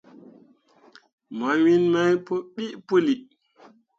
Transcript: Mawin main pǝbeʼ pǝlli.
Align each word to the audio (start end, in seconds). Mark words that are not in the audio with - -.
Mawin 1.37 1.83
main 1.93 2.15
pǝbeʼ 2.25 2.71
pǝlli. 2.87 3.15